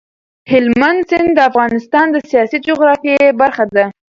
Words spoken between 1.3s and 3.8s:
د افغانستان د سیاسي جغرافیې برخه